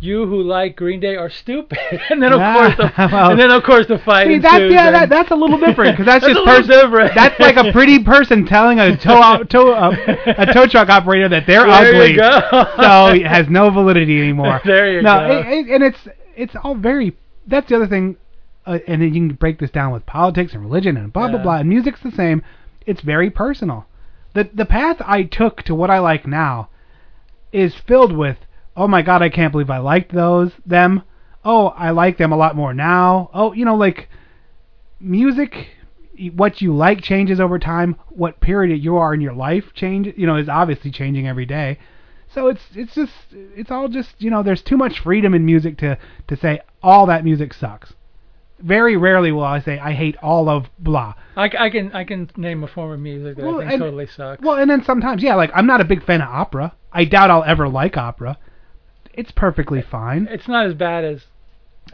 [0.00, 1.78] you who like Green Day are stupid?
[2.10, 4.72] and then of course, the, well, and then of course the fight See, that's ensues,
[4.72, 7.14] yeah, that, that's a little different because that's, That's just a pers- different.
[7.14, 9.94] That's like a pretty person telling a tow tow uh,
[10.36, 12.40] a tow truck operator that they're There you ugly, go.
[12.82, 14.60] so it has no validity anymore.
[14.64, 15.38] There you no, go.
[15.38, 17.16] it- it- and it's it's all very.
[17.46, 18.16] That's the other thing,
[18.66, 21.38] uh, and then you can break this down with politics and religion and blah blah
[21.38, 21.42] Yeah.
[21.42, 21.56] blah.
[21.58, 22.42] And music's the same.
[22.86, 23.86] It's very personal.
[24.34, 26.68] The the path I took to what I like now
[27.52, 28.38] is filled with
[28.76, 31.02] oh my god I can't believe I liked those them
[31.44, 34.08] oh I like them a lot more now oh you know like
[35.00, 35.68] music
[36.34, 40.26] what you like changes over time what period you are in your life change you
[40.26, 41.78] know is obviously changing every day
[42.32, 45.76] so it's it's just it's all just you know there's too much freedom in music
[45.78, 45.98] to
[46.28, 47.92] to say all that music sucks
[48.62, 52.30] very rarely will I say I hate all of blah I, I can I can
[52.36, 54.42] name a form of music that Well, I think and- totally sucks.
[54.42, 56.74] well, and then sometimes, yeah, like I'm not a big fan of opera.
[56.92, 58.38] I doubt I'll ever like opera.
[59.14, 60.28] It's perfectly fine.
[60.30, 61.24] It's not as bad as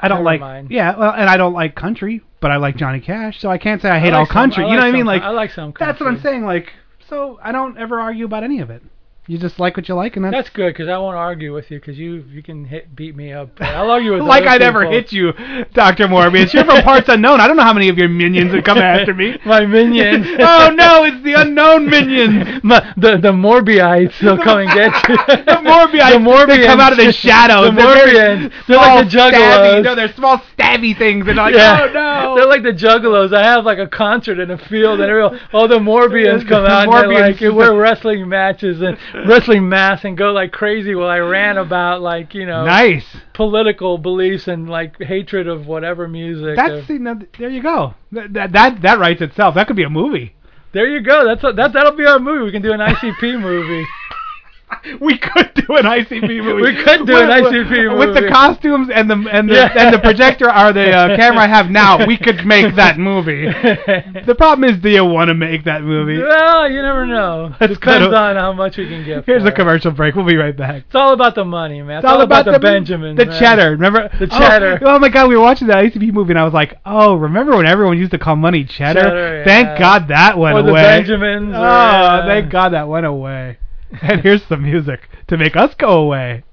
[0.00, 0.70] I don't like, mind.
[0.70, 3.80] yeah, well, and I don't like country, but I like Johnny Cash, so I can't
[3.82, 4.64] say I hate I all like some- country.
[4.64, 5.06] I you know like what I mean?
[5.06, 6.44] Like I like some That's what I'm saying.
[6.44, 6.72] Like,
[7.08, 8.82] so I don't ever argue about any of it.
[9.28, 11.70] You just like what you like, and that's, That's good because I won't argue with
[11.70, 13.56] you because you you can hit beat me up.
[13.58, 15.34] But I'll argue with like other I never hit you,
[15.74, 16.54] Doctor Morbius.
[16.54, 17.38] You're from parts unknown.
[17.38, 19.36] I don't know how many of your minions would come after me.
[19.44, 20.26] My minions.
[20.40, 22.64] oh no, it's the unknown minions.
[22.64, 25.16] My, the the Morbiites come and get you.
[25.16, 26.12] the Morbiites.
[26.14, 26.46] The Morbians.
[26.46, 27.66] They come out of the shadows.
[27.66, 28.52] The Morbians.
[28.66, 29.84] They're like the stabby- juggalos.
[29.84, 31.28] No, they're small stabby things.
[31.28, 31.82] And like, yeah.
[31.82, 32.34] oh no.
[32.34, 33.34] They're like the juggalos.
[33.36, 36.70] I have like a concert in a field and everyone, all the Morbians come The
[36.70, 37.54] out and they're like Morbians.
[37.54, 42.34] wear wrestling matches and wrestling masks and go like crazy while I ran about like
[42.34, 43.04] you know Nice.
[43.34, 46.56] political beliefs and like hatred of whatever music.
[46.56, 47.94] That's see, now, there you go.
[48.12, 49.54] That, that that that writes itself.
[49.54, 50.34] That could be a movie.
[50.72, 51.24] there you go.
[51.26, 52.44] That's a, that that'll be our movie.
[52.44, 53.84] We can do an ICP movie.
[55.00, 56.62] We could do an ICP movie.
[56.62, 59.72] We could do an ICP movie with the costumes and the and the Yeah.
[59.76, 62.06] and the projector or the uh, camera I have now.
[62.06, 63.46] We could make that movie.
[64.28, 66.18] The problem is, do you want to make that movie?
[66.18, 67.54] well, you never know.
[67.60, 69.24] Let's Depends on how much we can get.
[69.24, 69.54] Here's a it.
[69.54, 70.14] commercial break.
[70.14, 70.84] We'll be right back.
[70.86, 71.98] It's all about the money, man.
[71.98, 73.16] It's, It's all about, the, Benjamins.
[73.16, 73.38] the man.
[73.40, 73.70] cheddar.
[73.72, 74.78] Remember The Oh, cheddar.
[74.82, 77.56] Oh, my God, we were watching that ICP movie, and I was like, oh, remember
[77.56, 79.00] when everyone used to call money cheddar?
[79.00, 79.78] Cheddar, Thank yeah.
[79.78, 80.82] God that went Or the away.
[80.82, 83.58] Benjamins, Oh, uh, thank God that went away.
[84.02, 86.44] and here's some music to make us go away.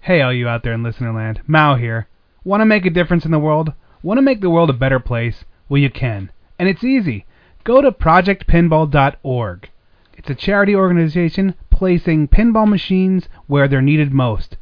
[0.00, 2.06] Hey, all you out there in listener land, Mao here.
[2.44, 3.72] Want to make a difference in the world?
[4.02, 5.44] Want to make the world a better place?
[5.68, 7.26] Well, you can, and it's easy.
[7.64, 9.70] Go to projectpinball.org.
[10.14, 14.56] It's a charity organization placing pinball machines where they're needed most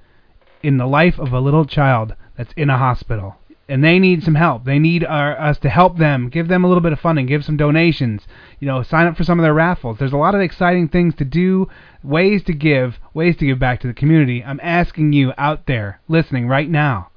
[0.62, 3.36] in the life of a little child that's in a hospital.
[3.68, 4.64] And they need some help.
[4.64, 7.44] They need our, us to help them, give them a little bit of funding, give
[7.44, 8.26] some donations,
[8.60, 9.98] you know, sign up for some of their raffles.
[9.98, 11.68] There's a lot of exciting things to do,
[12.02, 14.44] ways to give, ways to give back to the community.
[14.44, 17.10] I'm asking you out there listening right now.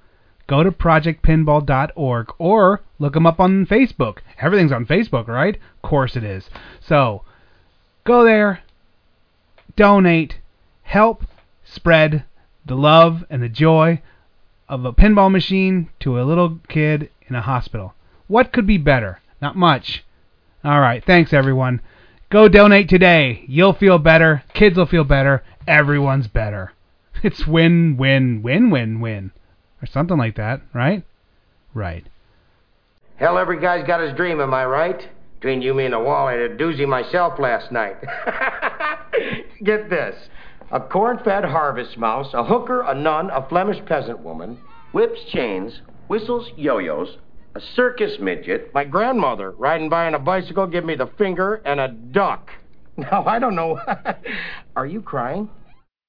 [0.48, 4.20] Go to projectpinball.org or look them up on Facebook.
[4.40, 5.56] Everything's on Facebook, right?
[5.56, 6.50] Of course it is.
[6.80, 7.24] So,
[8.06, 8.62] go there,
[9.76, 10.38] donate,
[10.84, 11.26] help
[11.66, 12.24] spread
[12.66, 14.02] the love and the joy
[14.70, 17.94] of a pinball machine to a little kid in a hospital.
[18.28, 19.22] What could be better?
[19.42, 20.04] Not much.
[20.64, 21.82] All right, thanks everyone.
[22.30, 23.46] Go donate today.
[23.48, 24.44] You'll feel better.
[24.54, 25.44] Kids will feel better.
[25.68, 26.74] Everyone's better.
[27.24, 29.32] It's win, win, win, win, win.
[29.82, 31.04] Or something like that, right?
[31.74, 32.06] Right.
[33.16, 35.10] Hell, every guy's got his dream, am I right?
[35.40, 37.98] Between you, me, and the wall, I had a doozy myself last night.
[39.64, 40.30] Get this.
[40.70, 44.60] A corn-fed harvest mouse, a hooker, a nun, a Flemish peasant woman,
[44.92, 47.18] whips, chains, whistles, yo-yos,
[47.56, 51.80] a circus midget, my grandmother riding by on a bicycle, give me the finger, and
[51.80, 52.52] a duck.
[53.00, 53.80] Now, I don't know.
[54.76, 55.48] Are you crying?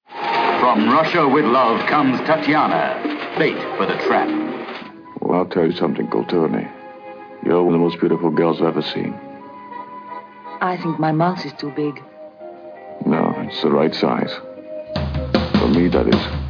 [0.09, 4.29] From Russia with love comes Tatiana, bait for the trap.
[5.21, 6.67] Well, I'll tell you something, Kulturni.
[7.45, 9.13] You're one of the most beautiful girls I've ever seen.
[10.63, 12.03] I think my mouth is too big.
[13.05, 14.35] No, it's the right size.
[15.69, 16.47] Me, that is.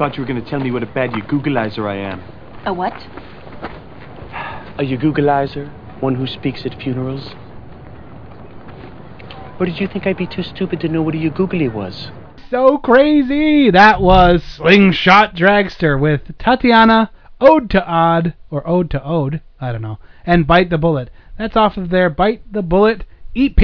[0.00, 2.22] Thought you were going to tell me what a bad Yagoogleizer I am.
[2.64, 2.94] A what?
[4.78, 5.68] A Yagoogleizer?
[6.00, 7.34] One who speaks at funerals?
[9.58, 12.10] Or did you think I'd be too stupid to know what a Yagoogly was?
[12.48, 13.70] So crazy!
[13.70, 19.82] That was Slingshot Dragster with Tatiana, Ode to Odd, or Ode to Ode, I don't
[19.82, 21.10] know, and Bite the Bullet.
[21.36, 23.04] That's off of their Bite the Bullet
[23.36, 23.54] EP.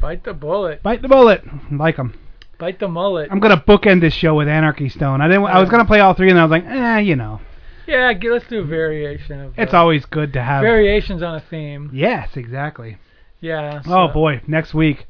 [0.00, 0.82] Bite the bullet.
[0.82, 1.44] Bite the Bullet.
[1.70, 2.18] Like 'em.
[2.62, 3.26] Bite the mullet.
[3.32, 5.20] I'm gonna bookend this show with Anarchy Stone.
[5.20, 5.46] I didn't.
[5.46, 7.40] I was gonna play all three, and I was like, eh, you know,
[7.88, 9.54] Yeah, g- let's do a variation of.
[9.58, 10.62] it's uh, always good to have.
[10.62, 11.90] variations on a theme.
[11.92, 12.98] Yes, exactly.
[13.40, 13.82] Yeah.
[13.84, 15.08] Oh boy, next week.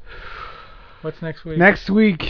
[1.03, 1.59] What's next week?
[1.59, 2.23] Next week.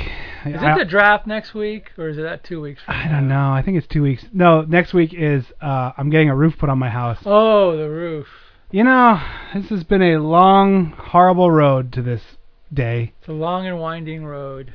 [0.46, 2.82] Is I, it the draft next week, or is it that two weeks?
[2.84, 3.54] From I don't know.
[3.54, 4.26] I think it's two weeks.
[4.34, 7.20] No, next week is uh, I'm getting a roof put on my house.
[7.26, 8.28] Oh, the roof.
[8.72, 9.22] You know,
[9.56, 12.24] this has been a long, horrible road to this
[12.74, 13.14] day.
[13.22, 14.74] It's a long and winding road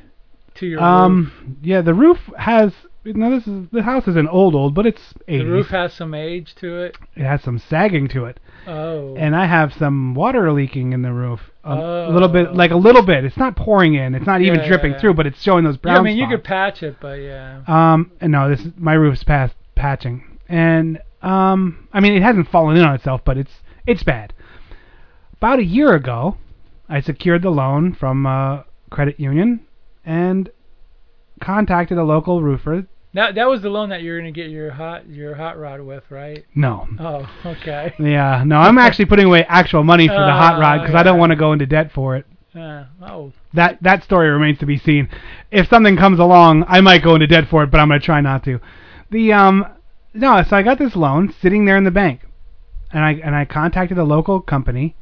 [0.59, 0.83] to your roof.
[0.87, 2.73] Um, yeah, the roof has.
[3.05, 5.39] No, this is the house isn't old, old, but it's 80s.
[5.39, 6.97] The roof has some age to it.
[7.15, 9.15] it has some sagging to it, Oh.
[9.15, 11.39] and I have some water leaking in the roof.
[11.63, 12.09] A, Oh.
[12.11, 13.23] little bit, like a little bit.
[13.23, 14.15] It's not pouring in.
[14.15, 14.99] It's not even Yeah, dripping yeah.
[14.99, 17.61] through, but it's showing those brown yeah, I mean, you could patch it, but yeah.
[17.67, 22.49] Um, and no, this is my roof's past patching, and um, I mean it hasn't
[22.49, 24.33] fallen in on itself, but it's it's bad.
[25.33, 26.35] About a year ago,
[26.89, 29.61] I secured the loan from a credit union
[30.05, 30.49] and
[31.41, 32.87] contacted a local roofer.
[33.13, 36.03] That that was the loan that you're gonna get your hot your hot rod with,
[36.09, 36.45] right?
[36.53, 36.87] No.
[36.99, 37.93] Oh, okay.
[37.99, 41.17] Yeah, no, I'm actually putting away actual money for the hot rod because I don't
[41.17, 42.25] want to go into debt for it.
[42.55, 45.09] Uh, oh, That that story remains to be seen.
[45.51, 48.21] If something comes along, I might go into debt for it, but I'm gonna try
[48.21, 48.59] not to.
[49.09, 49.65] The um
[50.13, 52.21] no, so I got this loan sitting there in the bank,
[52.91, 54.95] and I and I contacted a local company,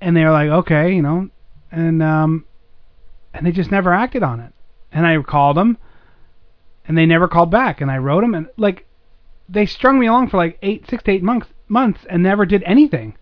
[0.00, 1.28] and they were like, okay, you know,
[1.70, 2.44] and um,
[3.34, 4.52] and they just never acted on it.
[4.90, 5.78] And I called them,
[6.86, 7.80] and they never called back.
[7.80, 8.86] And I wrote them, and like,
[9.48, 12.62] they strung me along for like eight, six to eight months, months, and never did
[12.64, 13.16] anything.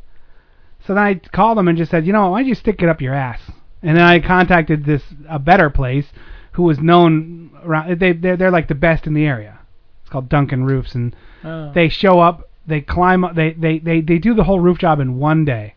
[0.86, 2.88] So then I called them and just said, you know, why don't you stick it
[2.88, 3.40] up your ass?
[3.82, 6.06] And then I contacted this a better place,
[6.52, 7.98] who was known around.
[8.00, 9.58] They they're, they're like the best in the area.
[10.02, 11.72] It's called Duncan Roofs, and Oh.
[11.72, 15.00] they show up, they climb up, they, they they they do the whole roof job
[15.00, 15.74] in one day.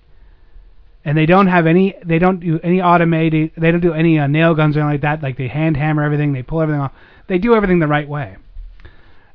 [1.05, 4.27] And they don't have any, they don't do any automated, they don't do any uh,
[4.27, 5.21] nail guns or anything like that.
[5.21, 6.93] Like they hand hammer everything, they pull everything off.
[7.27, 8.37] They do everything the right way.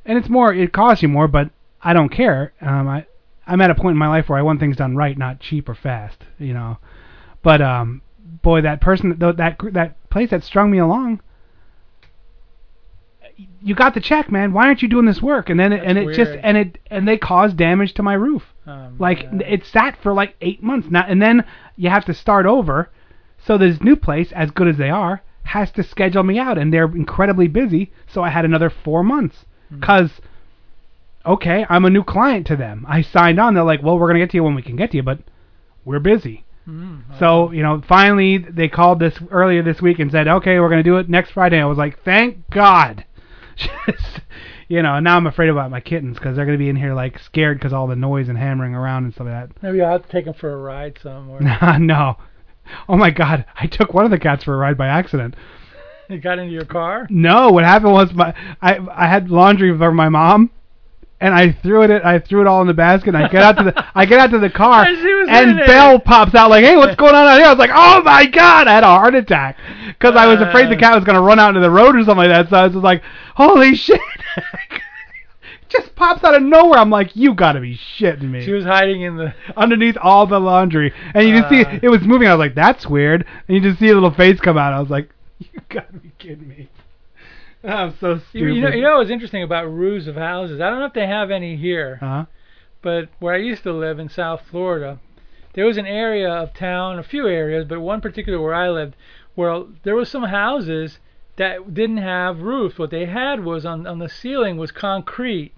[0.06, 1.50] And it's more, it costs you more, but
[1.82, 2.52] I don't care.
[2.60, 3.06] Um, I
[3.48, 5.68] I'm at a point in my life where I want things done right, not cheap
[5.68, 6.76] or fast, you know.
[7.42, 8.02] But um,
[8.42, 11.20] boy, that person, that that that place that strung me along,
[13.62, 14.52] you got the check, man.
[14.52, 15.48] Why aren't you doing this work?
[15.48, 18.42] And then it, and it just and it and they caused damage to my roof.
[18.68, 21.44] Um, like it sat for like eight months now, and then
[21.76, 22.90] you have to start over.
[23.38, 26.72] So this new place, as good as they are, has to schedule me out, and
[26.72, 27.90] they're incredibly busy.
[28.06, 30.10] So I had another four months because
[31.24, 32.84] okay, I'm a new client to them.
[32.88, 33.54] I signed on.
[33.54, 35.18] They're like, well, we're gonna get to you when we can get to you, but
[35.84, 36.44] we're busy.
[36.68, 40.68] Mm, So you know, finally they called this earlier this week and said, okay, we're
[40.68, 41.58] gonna do it next Friday.
[41.60, 43.04] I was like, thank God.
[43.56, 44.20] Just,
[44.68, 46.94] you know, and now I'm afraid about my kittens because they're gonna be in here
[46.94, 49.62] like scared because all the noise and hammering around and stuff like that.
[49.62, 51.40] maybe I'll have to take them for a ride somewhere.
[51.40, 51.58] that.
[51.62, 52.16] Ah, no.
[52.88, 53.46] Oh my God!
[53.58, 55.34] I took one of the cats for a ride by accident.
[56.10, 57.06] it got into your car.
[57.08, 60.50] No, what happened was my I I had laundry for my mom,
[61.20, 63.14] and I threw it I threw it all in the basket.
[63.14, 65.58] And I get out to the I get out to the car, And and.
[65.66, 68.26] Belle pops out like, "Hey, what's going on out here?" I was like, "Oh my
[68.26, 69.56] God!" I had a heart attack
[69.88, 72.28] because I was afraid the cat was gonna run out into the road or something
[72.28, 72.50] like that.
[72.50, 73.02] So I was just like,
[73.34, 74.00] "Holy shit!"
[75.68, 76.78] Just pops out of nowhere.
[76.78, 79.34] I'm like, "You gotta be shitting me!" She was hiding in the.
[79.54, 81.78] underneath all the laundry, and you just see Uh.
[81.82, 82.26] it was moving.
[82.26, 84.72] I was like, "That's weird," and you just see a little face come out.
[84.72, 86.70] I was like, "You gotta be kidding me!"
[87.64, 88.54] I'm so You, stupid.
[88.54, 90.60] you know, you know what's interesting about roofs of houses?
[90.60, 92.26] I don't know if they have any here, Huh?
[92.82, 94.98] but where I used to live in South Florida,
[95.54, 98.94] there was an area of town, a few areas, but one particular where I lived,
[99.34, 100.98] where there was some houses
[101.36, 102.78] that didn't have roofs.
[102.78, 105.52] What they had was on on the ceiling was concrete,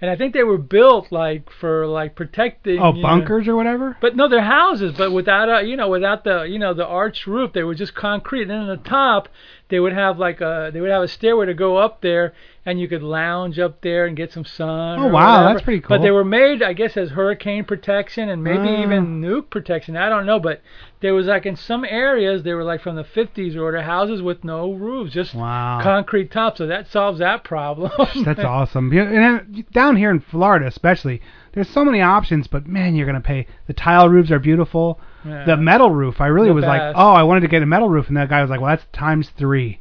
[0.00, 2.78] and I think they were built like for like protecting.
[2.80, 3.96] Oh, you know- bunkers or whatever.
[4.00, 7.26] But no, they're houses, but without a, you know, without the, you know, the arched
[7.26, 7.52] roof.
[7.52, 8.42] They were just concrete.
[8.42, 9.28] And then on the top,
[9.74, 12.32] they would have like a, they would have a stairway to go up there,
[12.64, 15.00] and you could lounge up there and get some sun.
[15.00, 15.52] Oh, wow, whatever.
[15.52, 15.96] that's pretty cool.
[15.98, 18.82] But they were made, I guess, as hurricane protection and maybe Ah.
[18.84, 19.96] even nuke protection.
[19.96, 20.62] I don't know, but
[21.00, 24.22] there was like in some areas they were like from the 50s or the houses
[24.22, 25.80] with no roofs, just Wow.
[25.82, 26.58] concrete tops.
[26.58, 27.90] So that solves that problem.
[28.24, 28.92] That's awesome.
[28.96, 31.20] And down here in Florida, especially,
[31.52, 32.46] there's so many options.
[32.46, 33.48] But man, you're gonna pay.
[33.66, 35.00] The tile roofs are beautiful.
[35.24, 35.44] Yeah.
[35.46, 36.96] The metal roof, I really The was like, best.
[36.98, 38.84] oh, I wanted to get a metal roof, and that guy was like, well, that's
[38.92, 39.80] times three.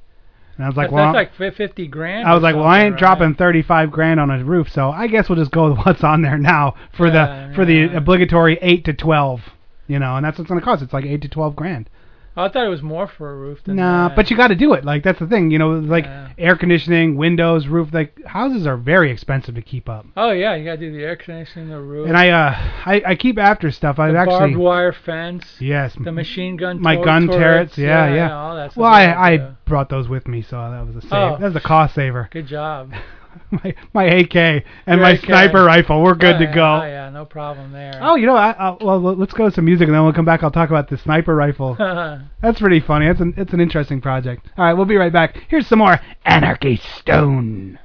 [0.56, 2.28] And I was like, that's, well, that's like fi- 50 grand.
[2.28, 5.08] I was like, well, I ain't something, dropping 35 grand on a roof, so I
[5.08, 8.86] guess we'll just go with what's on there now for the for the obligatory 8
[8.86, 9.42] to 12,
[9.88, 10.82] you know, and that's what's going to cost.
[10.84, 11.90] It's like 8 to 12 grand.
[12.36, 14.16] I thought it was more for a roof than Nah, that.
[14.16, 14.84] but you got to do it.
[14.84, 16.06] Like that's the thing, you know, like
[16.38, 17.90] air conditioning, windows, roof.
[17.94, 20.06] Like houses are very expensive to keep up.
[20.18, 22.08] Oh yeah, you gotta do the air conditioning, the roof.
[22.08, 22.54] And I uh
[22.86, 24.00] I, I keep after stuff.
[24.00, 25.46] I've the actually barbed wire fence.
[25.60, 25.96] Yes.
[26.04, 26.82] The machine gun.
[26.82, 27.78] my tor- gun turrets.
[27.78, 28.36] Yeah, yeah.
[28.36, 31.12] all that well, I I brought those with me, so that was a save.
[31.14, 31.38] Oh.
[31.40, 32.30] That was a cost saver.
[32.32, 32.94] Good job.
[33.51, 35.25] my my AK and Your my AK.
[35.25, 36.03] sniper rifle.
[36.03, 36.81] We're good Oh, to yeah, go.
[36.83, 37.99] Oh yeah, no problem there.
[38.03, 40.25] Oh, you know, I, I, well, let's go to some music, and then we'll come
[40.25, 40.43] back.
[40.43, 41.75] I'll talk about the sniper rifle.
[42.43, 43.07] That's pretty funny.
[43.07, 44.47] It's an it's an interesting project.
[44.57, 45.37] All right, we'll be right back.
[45.49, 47.79] Here's some more Anarchy Stone.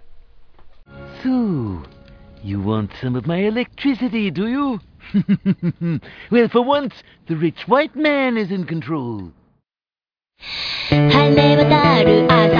[1.24, 1.84] So,
[2.43, 4.80] you want some of my electricity, do you?
[6.32, 6.93] well, for once,
[7.28, 9.32] the rich white man is in control.
[10.89, 12.57] 晴れ渡る朝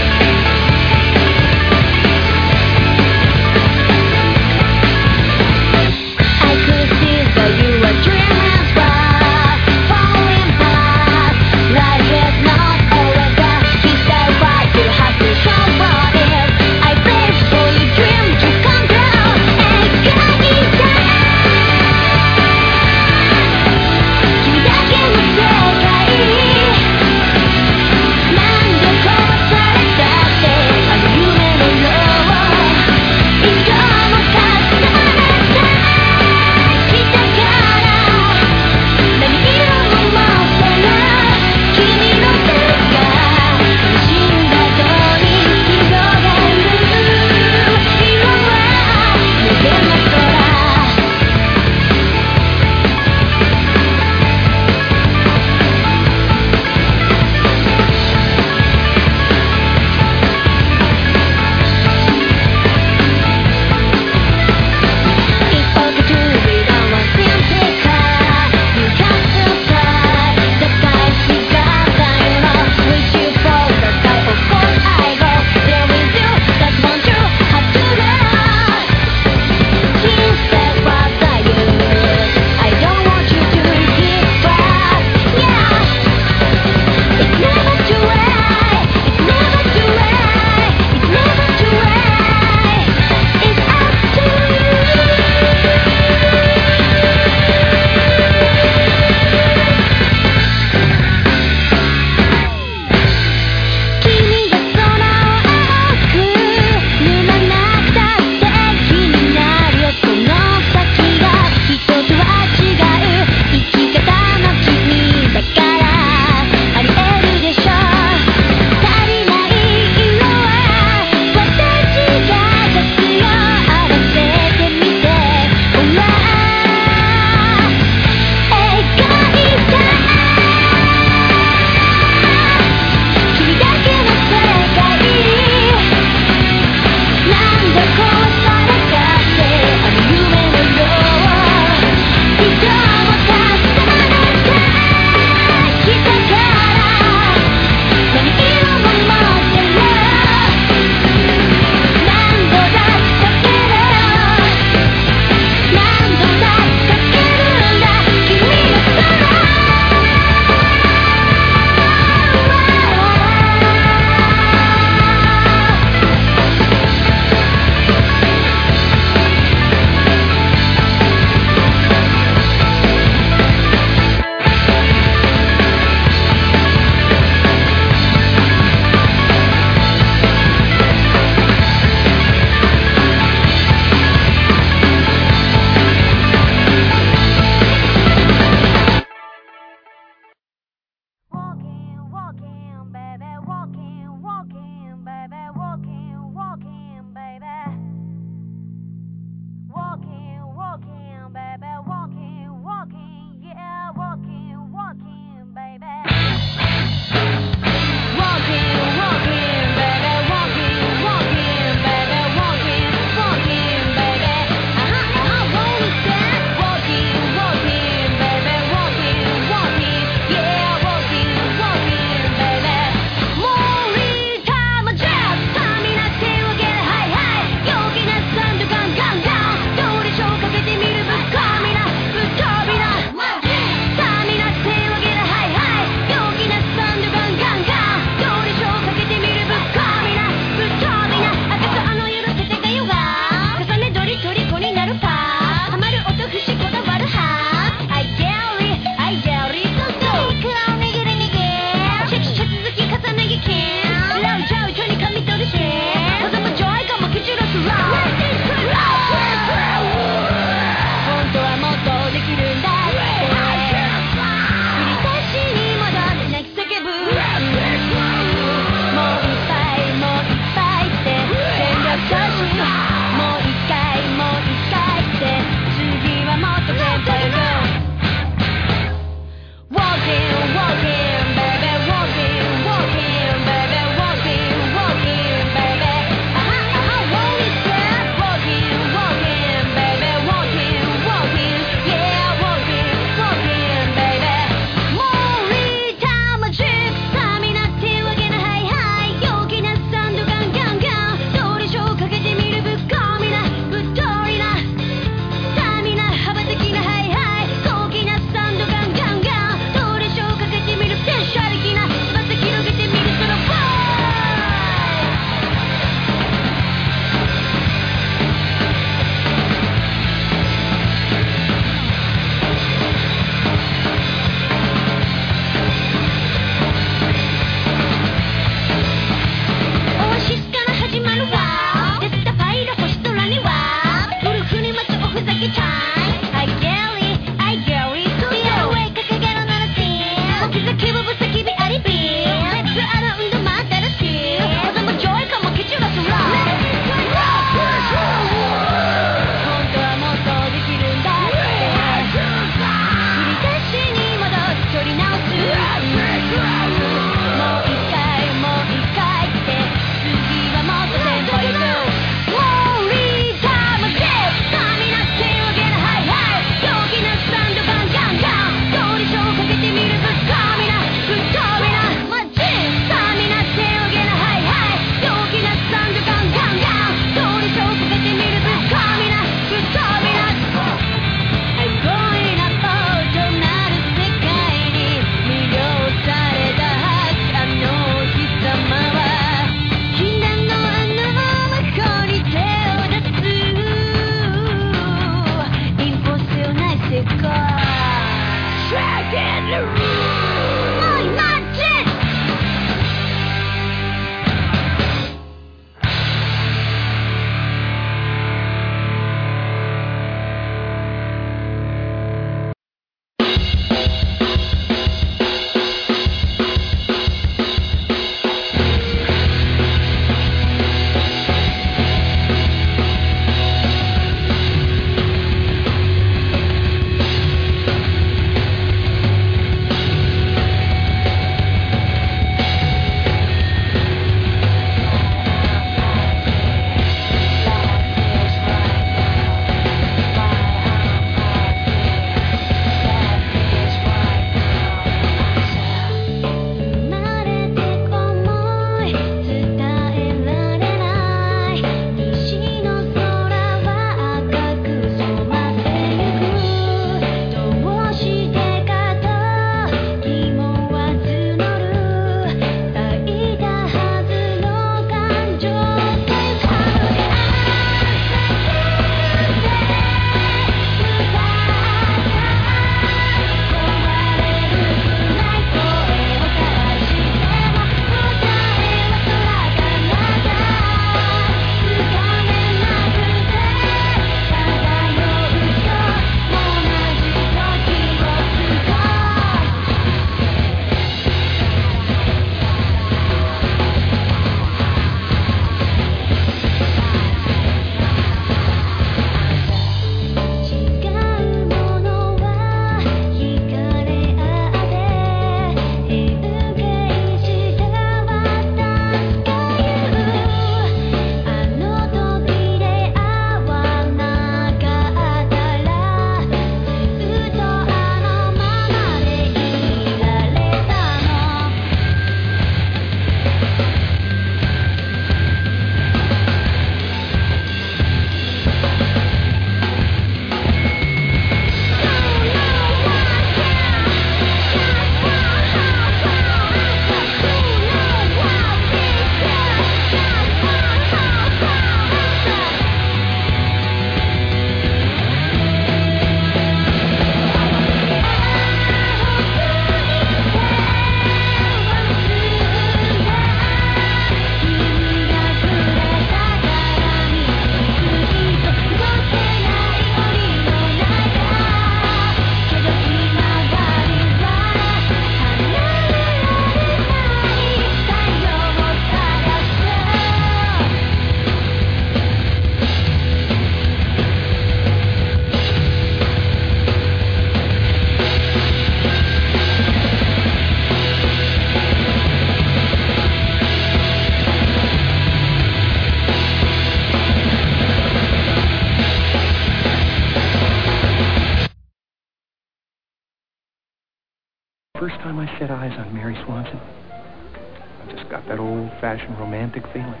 [595.38, 600.00] Set eyes on Mary Swanson, I just got that old-fashioned romantic feeling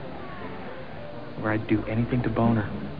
[1.40, 2.90] where I'd do anything to bone her.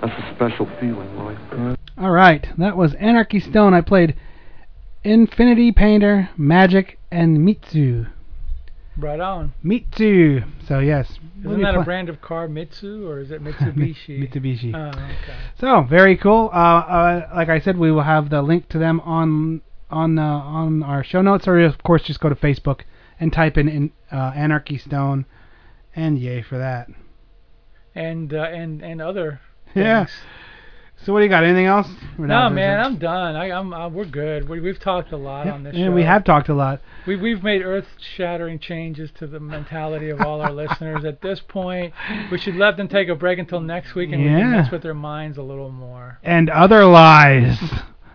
[0.00, 1.76] That's a special feeling, Lloyd.
[1.98, 3.74] All right, that was Anarchy Stone.
[3.74, 4.16] I played
[5.04, 8.06] Infinity Painter, Magic, and Mitsu.
[8.96, 9.54] Right on.
[9.62, 10.42] Mitsu.
[10.66, 11.18] So yes.
[11.40, 14.20] Isn't be that a brand of car, Mitsu, or is it Mitsubishi?
[14.20, 14.74] Mitsubishi.
[14.74, 15.36] Oh, okay.
[15.58, 16.50] So very cool.
[16.52, 20.22] Uh, uh, like I said, we will have the link to them on on uh,
[20.22, 22.80] on our show notes, or of course just go to Facebook
[23.18, 25.26] and type in, in uh, Anarchy Stone,
[25.94, 26.88] and yay for that.
[27.94, 29.40] And uh, and and other.
[29.74, 30.06] Yeah.
[31.06, 31.44] So what do you got?
[31.44, 31.88] Anything else?
[32.18, 33.34] We're No, man, I'm done.
[33.34, 34.48] I, I'm, i we're good.
[34.50, 35.92] We, we've talked a lot Yeah, on this yeah, show.
[35.92, 36.82] we have talked a lot.
[37.06, 41.06] We, we've made earth-shattering changes to the mentality of all our listeners.
[41.06, 41.94] At this point,
[42.30, 44.50] we should let them take a break until next week, and we can Yeah.
[44.60, 46.18] mess with their minds a little more.
[46.22, 47.58] And other lies.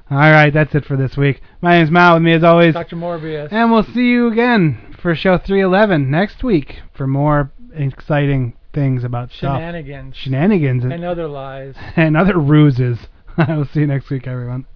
[0.09, 1.41] All right, that's it for this week.
[1.61, 2.13] My name's Mal.
[2.13, 2.95] With me as always, Dr.
[2.95, 3.51] Morbius.
[3.51, 9.31] And we'll see you again for show 311 next week for more exciting things about
[9.31, 9.57] stuff.
[9.57, 10.15] Shenanigans.
[10.15, 10.83] Shenanigans.
[10.83, 11.73] And other lies.
[11.95, 12.99] and other ruses.
[13.37, 14.67] I will see you next week, everyone.